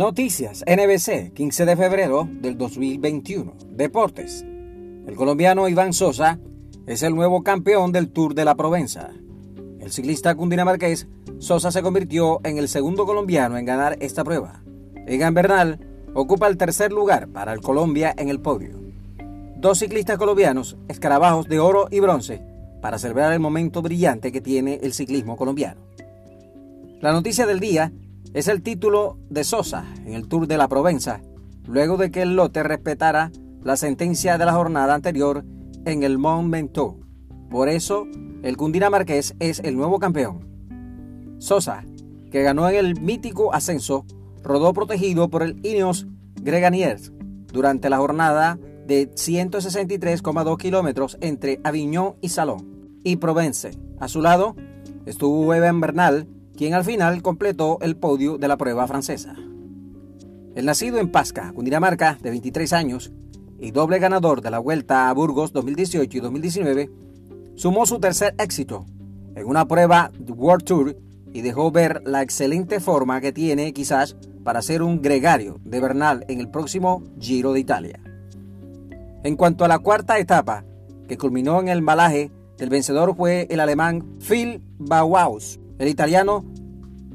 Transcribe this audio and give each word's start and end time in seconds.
Noticias 0.00 0.64
NBC, 0.66 1.34
15 1.34 1.66
de 1.66 1.76
febrero 1.76 2.26
del 2.26 2.56
2021. 2.56 3.52
Deportes. 3.72 4.42
El 5.06 5.14
colombiano 5.14 5.68
Iván 5.68 5.92
Sosa 5.92 6.38
es 6.86 7.02
el 7.02 7.14
nuevo 7.14 7.42
campeón 7.42 7.92
del 7.92 8.08
Tour 8.08 8.34
de 8.34 8.46
la 8.46 8.54
Provenza. 8.54 9.10
El 9.78 9.92
ciclista 9.92 10.34
cundinamarqués 10.34 11.06
Sosa 11.38 11.70
se 11.70 11.82
convirtió 11.82 12.40
en 12.44 12.56
el 12.56 12.68
segundo 12.68 13.04
colombiano 13.04 13.58
en 13.58 13.66
ganar 13.66 13.98
esta 14.00 14.24
prueba. 14.24 14.62
Egan 15.06 15.34
Bernal 15.34 15.78
ocupa 16.14 16.48
el 16.48 16.56
tercer 16.56 16.92
lugar 16.92 17.28
para 17.28 17.52
el 17.52 17.60
Colombia 17.60 18.14
en 18.16 18.30
el 18.30 18.40
podio. 18.40 18.80
Dos 19.56 19.80
ciclistas 19.80 20.16
colombianos, 20.16 20.78
escarabajos 20.88 21.46
de 21.46 21.60
oro 21.60 21.88
y 21.90 22.00
bronce, 22.00 22.40
para 22.80 22.98
celebrar 22.98 23.34
el 23.34 23.40
momento 23.40 23.82
brillante 23.82 24.32
que 24.32 24.40
tiene 24.40 24.80
el 24.82 24.94
ciclismo 24.94 25.36
colombiano. 25.36 25.82
La 27.02 27.12
noticia 27.12 27.44
del 27.44 27.60
día 27.60 27.92
es 28.32 28.48
el 28.48 28.62
título 28.62 29.18
de 29.28 29.44
Sosa 29.44 29.84
en 30.06 30.14
el 30.14 30.28
Tour 30.28 30.46
de 30.46 30.56
la 30.56 30.68
Provenza, 30.68 31.20
luego 31.66 31.96
de 31.96 32.10
que 32.10 32.22
el 32.22 32.36
lote 32.36 32.62
respetara 32.62 33.32
la 33.62 33.76
sentencia 33.76 34.38
de 34.38 34.44
la 34.44 34.52
jornada 34.52 34.94
anterior 34.94 35.44
en 35.84 36.02
el 36.02 36.18
Mont 36.18 36.50
Ventoux. 36.50 36.96
Por 37.50 37.68
eso, 37.68 38.06
el 38.42 38.56
cundinamarqués 38.56 39.34
es 39.40 39.60
el 39.60 39.76
nuevo 39.76 39.98
campeón. 39.98 40.46
Sosa, 41.38 41.84
que 42.30 42.42
ganó 42.42 42.68
en 42.68 42.76
el 42.76 43.00
mítico 43.00 43.52
ascenso, 43.52 44.06
rodó 44.42 44.72
protegido 44.72 45.28
por 45.28 45.42
el 45.42 45.58
Ineos 45.64 46.06
Greganiers 46.36 47.12
durante 47.52 47.90
la 47.90 47.98
jornada 47.98 48.58
de 48.86 49.10
163,2 49.10 50.56
kilómetros 50.56 51.18
entre 51.20 51.60
Avignon 51.64 52.14
y 52.20 52.28
Salon 52.28 53.00
y 53.02 53.16
Provence. 53.16 53.72
A 53.98 54.08
su 54.08 54.22
lado 54.22 54.54
estuvo 55.06 55.52
Evan 55.52 55.80
Bernal, 55.80 56.26
quien 56.60 56.74
al 56.74 56.84
final 56.84 57.22
completó 57.22 57.78
el 57.80 57.96
podio 57.96 58.36
de 58.36 58.46
la 58.46 58.58
prueba 58.58 58.86
francesa. 58.86 59.34
El 60.54 60.66
nacido 60.66 60.98
en 60.98 61.10
Pasca, 61.10 61.54
Cundinamarca, 61.54 62.18
de 62.20 62.28
23 62.28 62.74
años, 62.74 63.12
y 63.58 63.70
doble 63.70 63.98
ganador 63.98 64.42
de 64.42 64.50
la 64.50 64.58
Vuelta 64.58 65.08
a 65.08 65.14
Burgos 65.14 65.54
2018 65.54 66.18
y 66.18 66.20
2019, 66.20 66.90
sumó 67.54 67.86
su 67.86 67.98
tercer 67.98 68.34
éxito 68.36 68.84
en 69.36 69.46
una 69.46 69.66
prueba 69.66 70.12
de 70.18 70.32
World 70.32 70.64
Tour 70.64 70.96
y 71.32 71.40
dejó 71.40 71.70
ver 71.70 72.02
la 72.04 72.20
excelente 72.20 72.78
forma 72.78 73.22
que 73.22 73.32
tiene 73.32 73.72
quizás 73.72 74.18
para 74.44 74.60
ser 74.60 74.82
un 74.82 75.00
gregario 75.00 75.60
de 75.64 75.80
Bernal 75.80 76.26
en 76.28 76.40
el 76.40 76.50
próximo 76.50 77.02
Giro 77.18 77.54
de 77.54 77.60
Italia. 77.60 78.00
En 79.24 79.34
cuanto 79.34 79.64
a 79.64 79.68
la 79.68 79.78
cuarta 79.78 80.18
etapa, 80.18 80.66
que 81.08 81.16
culminó 81.16 81.58
en 81.58 81.68
el 81.68 81.80
malaje, 81.80 82.30
el 82.58 82.68
vencedor 82.68 83.16
fue 83.16 83.46
el 83.48 83.60
alemán 83.60 84.18
Phil 84.18 84.60
Bauhaus, 84.76 85.58
el 85.80 85.88
italiano 85.88 86.44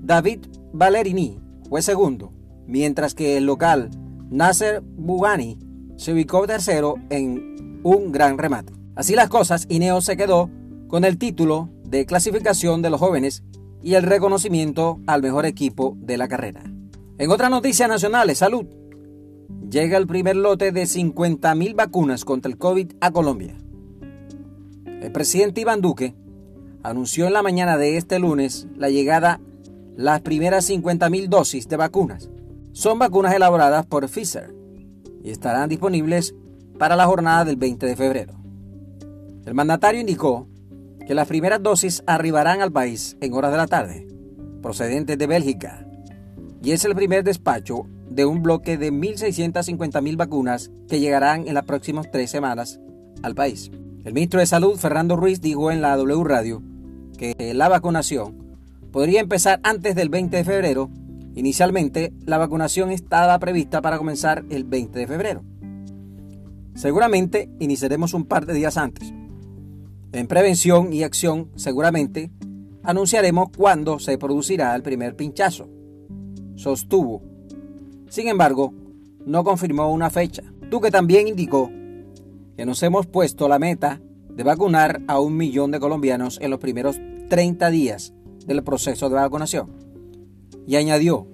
David 0.00 0.46
Ballerini 0.72 1.38
fue 1.68 1.82
segundo, 1.82 2.32
mientras 2.66 3.14
que 3.14 3.36
el 3.36 3.44
local 3.44 3.90
Nasser 4.30 4.80
Bugani 4.80 5.58
se 5.96 6.14
ubicó 6.14 6.46
tercero 6.46 6.94
en 7.10 7.80
un 7.82 8.10
gran 8.10 8.38
remate. 8.38 8.72
Así 8.96 9.14
las 9.14 9.28
cosas, 9.28 9.66
Ineos 9.68 10.06
se 10.06 10.16
quedó 10.16 10.50
con 10.88 11.04
el 11.04 11.18
título 11.18 11.68
de 11.84 12.06
clasificación 12.06 12.80
de 12.80 12.88
los 12.88 13.00
jóvenes 13.00 13.44
y 13.82 13.94
el 13.94 14.02
reconocimiento 14.02 14.98
al 15.06 15.20
mejor 15.20 15.44
equipo 15.44 15.94
de 16.00 16.16
la 16.16 16.26
carrera. 16.26 16.62
En 17.18 17.30
otras 17.30 17.50
noticias 17.50 17.88
nacionales, 17.88 18.38
salud. 18.38 18.64
Llega 19.70 19.98
el 19.98 20.06
primer 20.06 20.36
lote 20.36 20.72
de 20.72 20.84
50.000 20.84 21.74
vacunas 21.74 22.24
contra 22.24 22.50
el 22.50 22.56
COVID 22.56 22.92
a 23.02 23.10
Colombia. 23.10 23.58
El 24.86 25.12
presidente 25.12 25.60
Iván 25.60 25.82
Duque 25.82 26.14
anunció 26.84 27.26
en 27.26 27.32
la 27.32 27.42
mañana 27.42 27.78
de 27.78 27.96
este 27.96 28.18
lunes 28.18 28.68
la 28.76 28.90
llegada 28.90 29.40
las 29.96 30.20
primeras 30.20 30.68
50.000 30.68 31.28
dosis 31.28 31.66
de 31.66 31.76
vacunas. 31.76 32.28
Son 32.72 32.98
vacunas 32.98 33.34
elaboradas 33.34 33.86
por 33.86 34.06
Pfizer 34.06 34.54
y 35.22 35.30
estarán 35.30 35.70
disponibles 35.70 36.34
para 36.78 36.94
la 36.94 37.06
jornada 37.06 37.44
del 37.46 37.56
20 37.56 37.86
de 37.86 37.96
febrero. 37.96 38.34
El 39.46 39.54
mandatario 39.54 40.00
indicó 40.00 40.46
que 41.06 41.14
las 41.14 41.26
primeras 41.26 41.62
dosis 41.62 42.02
arribarán 42.06 42.60
al 42.60 42.72
país 42.72 43.16
en 43.20 43.32
horas 43.32 43.52
de 43.52 43.56
la 43.56 43.66
tarde, 43.66 44.06
procedentes 44.60 45.16
de 45.16 45.26
Bélgica, 45.26 45.86
y 46.62 46.72
es 46.72 46.84
el 46.84 46.94
primer 46.94 47.24
despacho 47.24 47.86
de 48.10 48.26
un 48.26 48.42
bloque 48.42 48.76
de 48.76 48.92
1.650.000 48.92 50.16
vacunas 50.16 50.70
que 50.88 51.00
llegarán 51.00 51.48
en 51.48 51.54
las 51.54 51.64
próximas 51.64 52.10
tres 52.10 52.30
semanas 52.30 52.78
al 53.22 53.34
país. 53.34 53.70
El 54.04 54.12
ministro 54.12 54.40
de 54.40 54.46
Salud, 54.46 54.76
Fernando 54.76 55.16
Ruiz, 55.16 55.40
dijo 55.40 55.70
en 55.70 55.80
la 55.80 55.96
W 55.96 56.24
Radio 56.24 56.62
que 57.16 57.54
la 57.54 57.68
vacunación 57.68 58.58
podría 58.92 59.20
empezar 59.20 59.60
antes 59.62 59.94
del 59.94 60.08
20 60.08 60.36
de 60.36 60.44
febrero. 60.44 60.90
Inicialmente, 61.34 62.12
la 62.26 62.38
vacunación 62.38 62.90
estaba 62.90 63.38
prevista 63.38 63.82
para 63.82 63.98
comenzar 63.98 64.44
el 64.50 64.64
20 64.64 64.98
de 64.98 65.06
febrero. 65.06 65.42
Seguramente 66.74 67.50
iniciaremos 67.58 68.14
un 68.14 68.24
par 68.24 68.46
de 68.46 68.54
días 68.54 68.76
antes. 68.76 69.12
En 70.12 70.26
prevención 70.28 70.92
y 70.92 71.02
acción, 71.02 71.50
seguramente 71.56 72.30
anunciaremos 72.84 73.48
cuándo 73.56 73.98
se 73.98 74.18
producirá 74.18 74.74
el 74.76 74.82
primer 74.82 75.16
pinchazo. 75.16 75.68
Sostuvo. 76.54 77.22
Sin 78.08 78.28
embargo, 78.28 78.72
no 79.26 79.42
confirmó 79.42 79.92
una 79.92 80.10
fecha. 80.10 80.42
Duque 80.70 80.90
también 80.90 81.26
indicó 81.26 81.70
que 82.56 82.64
nos 82.64 82.82
hemos 82.82 83.06
puesto 83.06 83.48
la 83.48 83.58
meta 83.58 84.00
de 84.36 84.42
vacunar 84.42 85.02
a 85.06 85.20
un 85.20 85.36
millón 85.36 85.70
de 85.70 85.80
colombianos 85.80 86.38
en 86.40 86.50
los 86.50 86.60
primeros 86.60 87.00
30 87.28 87.70
días 87.70 88.12
del 88.46 88.62
proceso 88.62 89.08
de 89.08 89.14
vacunación. 89.16 89.70
Y 90.66 90.76
añadió 90.76 91.26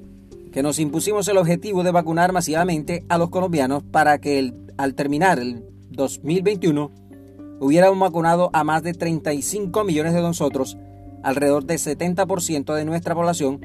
que 0.53 0.62
nos 0.62 0.78
impusimos 0.78 1.28
el 1.28 1.39
objetivo 1.39 1.83
de 1.83 1.93
vacunar 1.93 2.33
masivamente 2.33 3.05
a 3.09 3.19
los 3.19 3.31
colombianos 3.31 3.83
para 3.84 4.21
que 4.21 4.53
al 4.77 4.94
terminar 4.94 5.39
el 5.39 5.65
2021 5.91 6.91
hubiéramos 7.60 7.99
vacunado 7.99 8.50
a 8.53 8.65
más 8.65 8.83
de 8.83 8.94
35 8.94 9.84
millones 9.84 10.15
de 10.15 10.22
nosotros, 10.22 10.77
alrededor 11.22 11.65
del 11.65 11.78
70% 11.78 12.75
de 12.75 12.84
nuestra 12.84 13.15
población, 13.15 13.60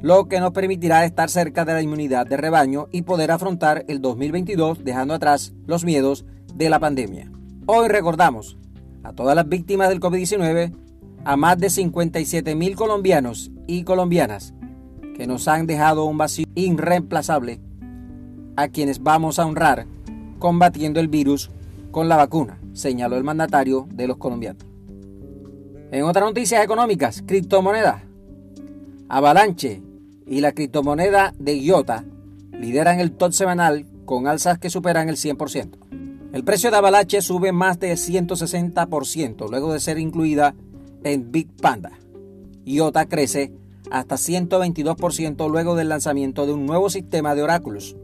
lo 0.00 0.28
que 0.28 0.40
nos 0.40 0.52
permitirá 0.52 1.04
estar 1.04 1.28
cerca 1.28 1.64
de 1.64 1.74
la 1.74 1.82
inmunidad 1.82 2.26
de 2.26 2.36
rebaño 2.36 2.88
y 2.90 3.02
poder 3.02 3.30
afrontar 3.30 3.84
el 3.88 4.00
2022 4.00 4.84
dejando 4.84 5.14
atrás 5.14 5.52
los 5.66 5.84
miedos 5.84 6.24
de 6.54 6.70
la 6.70 6.78
pandemia. 6.78 7.30
Hoy 7.66 7.88
recordamos 7.88 8.56
a 9.02 9.12
todas 9.12 9.36
las 9.36 9.48
víctimas 9.48 9.88
del 9.88 10.00
COVID-19, 10.00 10.72
a 11.24 11.36
más 11.36 11.58
de 11.58 11.70
57 11.70 12.54
mil 12.54 12.76
colombianos 12.76 13.50
y 13.66 13.84
colombianas 13.84 14.54
que 15.16 15.26
nos 15.26 15.48
han 15.48 15.66
dejado 15.66 16.04
un 16.04 16.18
vacío 16.18 16.46
irreemplazable, 16.54 17.60
a 18.56 18.68
quienes 18.68 19.02
vamos 19.02 19.38
a 19.38 19.46
honrar 19.46 19.86
combatiendo 20.38 21.00
el 21.00 21.08
virus 21.08 21.50
con 21.90 22.08
la 22.08 22.16
vacuna, 22.16 22.58
señaló 22.72 23.16
el 23.16 23.24
mandatario 23.24 23.86
de 23.92 24.06
los 24.06 24.16
colombianos. 24.16 24.64
En 25.92 26.04
otras 26.04 26.24
noticias 26.24 26.64
económicas, 26.64 27.22
criptomonedas. 27.26 28.02
Avalanche 29.08 29.82
y 30.26 30.40
la 30.40 30.52
criptomoneda 30.52 31.34
de 31.38 31.58
IOTA 31.58 32.04
lideran 32.52 33.00
el 33.00 33.10
top 33.12 33.32
semanal 33.32 33.86
con 34.04 34.28
alzas 34.28 34.58
que 34.58 34.70
superan 34.70 35.08
el 35.08 35.16
100%. 35.16 35.89
El 36.32 36.44
precio 36.44 36.70
de 36.70 36.76
Avalanche 36.76 37.22
sube 37.22 37.50
más 37.50 37.80
de 37.80 37.92
160% 37.92 39.50
luego 39.50 39.72
de 39.72 39.80
ser 39.80 39.98
incluida 39.98 40.54
en 41.02 41.32
Big 41.32 41.48
Panda. 41.56 41.90
IOTA 42.64 43.06
crece 43.06 43.52
hasta 43.90 44.14
122% 44.14 45.50
luego 45.50 45.74
del 45.74 45.88
lanzamiento 45.88 46.46
de 46.46 46.52
un 46.52 46.66
nuevo 46.66 46.88
sistema 46.88 47.34
de 47.34 47.42
oráculos. 47.42 47.96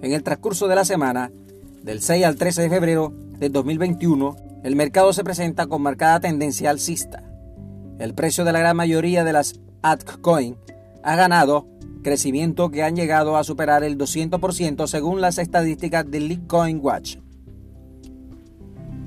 En 0.00 0.12
el 0.12 0.22
transcurso 0.22 0.68
de 0.68 0.76
la 0.76 0.86
semana, 0.86 1.30
del 1.82 2.00
6 2.00 2.24
al 2.24 2.36
13 2.36 2.62
de 2.62 2.70
febrero 2.70 3.12
de 3.38 3.50
2021, 3.50 4.36
el 4.64 4.74
mercado 4.74 5.12
se 5.12 5.22
presenta 5.22 5.66
con 5.66 5.82
marcada 5.82 6.20
tendencia 6.20 6.70
alcista. 6.70 7.22
El 7.98 8.14
precio 8.14 8.44
de 8.44 8.52
la 8.52 8.60
gran 8.60 8.76
mayoría 8.76 9.22
de 9.24 9.34
las 9.34 9.60
altcoins 9.82 10.56
ha 11.02 11.14
ganado 11.14 11.66
crecimiento 12.08 12.70
que 12.70 12.82
han 12.82 12.96
llegado 12.96 13.36
a 13.36 13.44
superar 13.44 13.84
el 13.84 13.98
200% 13.98 14.86
según 14.86 15.20
las 15.20 15.36
estadísticas 15.36 16.10
de 16.10 16.20
Bitcoin 16.20 16.80
Watch. 16.82 17.18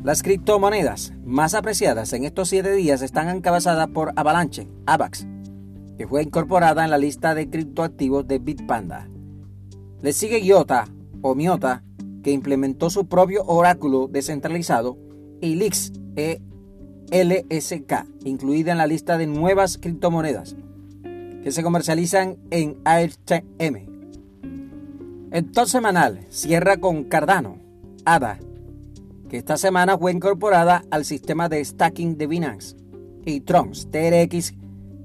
Las 0.04 0.22
criptomonedas 0.22 1.12
más 1.26 1.56
apreciadas 1.56 2.14
en 2.14 2.26
estos 2.26 2.50
7 2.50 2.72
días 2.74 3.02
están 3.02 3.36
encabezadas 3.36 3.88
por 3.88 4.14
Avalanche, 4.16 4.68
AVAX, 4.86 5.26
que 5.98 6.08
fue 6.08 6.22
incorporada 6.22 6.84
en 6.84 6.92
la 6.92 7.00
lista 7.00 7.34
de 7.34 7.50
criptoactivos 7.50 8.28
de 8.28 8.38
Bitpanda. 8.38 9.10
Le 10.04 10.14
sigue 10.14 10.40
IOTA 10.40 10.88
o 11.24 11.34
Miota, 11.34 11.84
que 12.22 12.30
implementó 12.30 12.92
su 12.92 13.08
propio 13.08 13.44
oráculo 13.46 14.10
descentralizado, 14.10 15.00
y 15.42 15.56
LIX, 15.56 15.94
ELSK, 17.10 17.94
incluida 18.26 18.74
en 18.74 18.78
la 18.78 18.86
lista 18.86 19.18
de 19.18 19.26
nuevas 19.26 19.80
criptomonedas 19.80 20.56
que 21.44 21.52
se 21.52 21.64
comercializan 21.64 22.38
en 22.52 22.78
AirTM. 22.86 23.90
El 25.32 25.52
top 25.52 25.68
semanal 25.68 26.26
cierra 26.30 26.78
con 26.78 27.06
Cardano, 27.06 27.58
ADA, 28.06 28.40
que 29.30 29.38
esta 29.38 29.58
semana 29.58 29.98
fue 29.98 30.12
incorporada 30.12 30.84
al 30.92 31.06
sistema 31.06 31.48
de 31.50 31.64
stacking 31.64 32.18
de 32.18 32.28
Binance, 32.28 32.76
y 33.26 33.42
Trons, 33.42 33.90
TRX, 33.92 34.54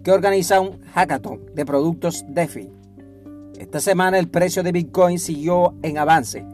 que 0.03 0.12
organiza 0.12 0.61
un 0.61 0.81
hackathon 0.94 1.55
de 1.55 1.65
productos 1.65 2.25
DeFi. 2.29 2.71
Esta 3.59 3.81
semana 3.81 4.19
el 4.19 4.29
precio 4.29 4.62
de 4.62 4.73
Bitcoin 4.73 5.19
siguió 5.19 5.75
en 5.82 5.99
avance, 5.99 6.44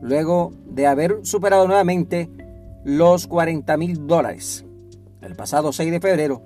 luego 0.00 0.52
de 0.66 0.86
haber 0.86 1.20
superado 1.22 1.66
nuevamente 1.66 2.30
los 2.84 3.26
40 3.26 3.76
mil 3.76 4.06
dólares. 4.06 4.64
El 5.22 5.34
pasado 5.34 5.72
6 5.72 5.90
de 5.90 6.00
febrero, 6.00 6.42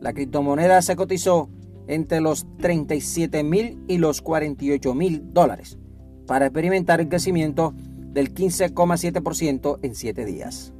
la 0.00 0.12
criptomoneda 0.12 0.82
se 0.82 0.96
cotizó 0.96 1.48
entre 1.86 2.20
los 2.20 2.46
37 2.58 3.42
mil 3.42 3.82
y 3.88 3.98
los 3.98 4.22
48 4.22 4.94
mil 4.94 5.32
dólares 5.32 5.78
para 6.26 6.46
experimentar 6.46 7.00
el 7.00 7.08
crecimiento 7.08 7.74
del 8.12 8.32
15,7% 8.34 9.78
en 9.82 9.94
7 9.94 10.24
días. 10.24 10.72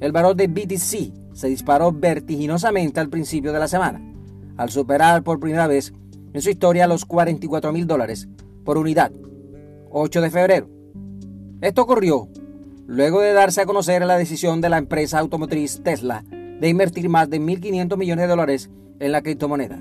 El 0.00 0.12
valor 0.12 0.36
de 0.36 0.46
BTC 0.46 1.34
se 1.34 1.48
disparó 1.48 1.92
vertiginosamente 1.92 3.00
al 3.00 3.08
principio 3.08 3.52
de 3.52 3.58
la 3.58 3.68
semana, 3.68 4.00
al 4.56 4.70
superar 4.70 5.22
por 5.22 5.40
primera 5.40 5.66
vez 5.66 5.92
en 6.32 6.40
su 6.40 6.50
historia 6.50 6.86
los 6.86 7.04
44 7.04 7.72
mil 7.72 7.86
dólares 7.86 8.28
por 8.64 8.78
unidad, 8.78 9.12
8 9.90 10.20
de 10.20 10.30
febrero. 10.30 10.68
Esto 11.60 11.82
ocurrió 11.82 12.28
luego 12.86 13.20
de 13.20 13.32
darse 13.32 13.60
a 13.60 13.66
conocer 13.66 14.04
la 14.04 14.16
decisión 14.16 14.60
de 14.60 14.68
la 14.68 14.78
empresa 14.78 15.18
automotriz 15.18 15.82
Tesla 15.82 16.24
de 16.60 16.68
invertir 16.68 17.08
más 17.08 17.30
de 17.30 17.40
1.500 17.40 17.96
millones 17.96 18.24
de 18.24 18.28
dólares 18.28 18.70
en 19.00 19.12
la 19.12 19.22
criptomoneda. 19.22 19.78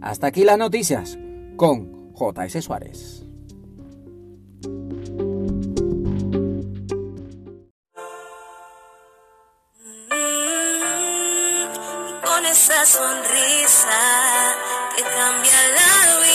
Hasta 0.00 0.26
aquí 0.26 0.44
las 0.44 0.58
noticias 0.58 1.18
con 1.56 2.12
JS 2.14 2.62
Suárez. 2.64 3.24
Con 12.22 12.46
esa 12.46 12.84
sonrisa 12.84 14.00
que 14.96 15.02
cambia 15.02 15.52
la 15.74 16.20
vida, 16.22 16.33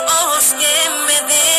ojos 0.00 0.54
que 0.58 0.90
me 1.06 1.28
dejan 1.28 1.53